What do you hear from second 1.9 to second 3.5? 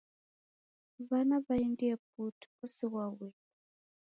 putu, osighwa ueka.